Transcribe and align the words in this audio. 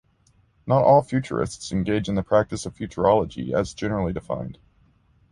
Not 0.65 0.81
all 0.83 1.03
futurists 1.03 1.71
engage 1.71 2.09
in 2.09 2.15
the 2.15 2.23
practice 2.23 2.65
of 2.65 2.75
futurology 2.75 3.53
as 3.53 3.75
generally 3.75 4.13
defined. 4.13 4.57